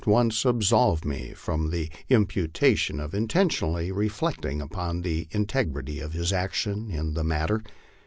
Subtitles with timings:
[0.03, 6.13] 197 once absolve me from the imputation of intentionally reflecting upon the in tegrity of
[6.13, 7.61] his action in the matter.